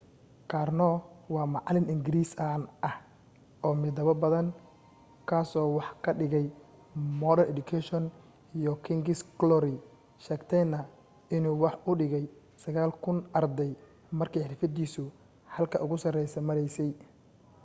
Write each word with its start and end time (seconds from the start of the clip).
karno 0.51 0.85
waa 1.33 1.47
macalin 1.55 1.89
ingiriisi 1.93 2.33
caan 2.41 2.61
ah 2.89 2.95
oo 3.65 3.73
midabo 3.81 4.13
badan 4.23 4.47
kaaso 5.29 5.59
wax 5.77 5.89
ka 6.03 6.11
dhigay 6.19 6.45
modern 7.21 7.51
education 7.53 8.03
iyo 8.59 8.71
king's 8.85 9.21
glory 9.39 9.75
sheegtayna 10.25 10.79
inuu 11.35 11.59
wax 11.63 11.75
u 11.89 11.91
dhigay 11.99 12.25
9,000 12.63 13.19
arday 13.39 13.71
markii 14.19 14.43
xirfadiisu 14.47 15.03
halka 15.53 15.77
ugu 15.85 15.95
sarreysa 16.03 16.39
maraysay 16.47 16.91